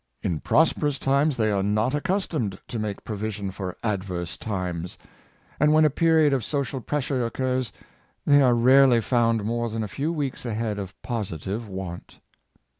[0.23, 4.97] In prosperous times they are not accustomed to make provision for adverse times;
[5.59, 7.71] and when a period of so cial pressure occurs,
[8.25, 12.19] they are rarely found more than a few weeks ahead of positive want.